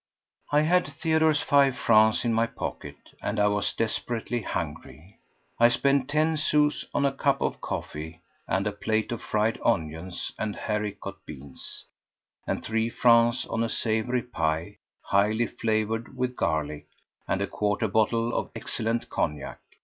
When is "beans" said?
11.27-11.85